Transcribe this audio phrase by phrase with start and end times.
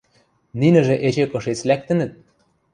[0.59, 2.11] –Нинӹжӹ эче кышец лӓктӹнӹт?